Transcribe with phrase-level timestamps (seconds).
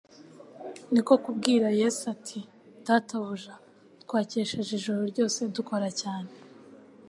[0.91, 2.39] Niko kubwira Yesu ati:
[2.85, 3.53] "Databuja,
[4.03, 6.31] twakesheje ijoro ryose dukora cyane,